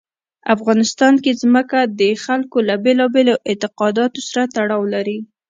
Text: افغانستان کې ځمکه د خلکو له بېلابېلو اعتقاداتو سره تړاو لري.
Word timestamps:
افغانستان 0.55 1.13
کې 1.23 1.31
ځمکه 1.41 1.79
د 1.99 2.01
خلکو 2.25 2.57
له 2.69 2.75
بېلابېلو 2.85 3.35
اعتقاداتو 3.49 4.19
سره 4.29 4.43
تړاو 4.55 4.83
لري. 4.93 5.17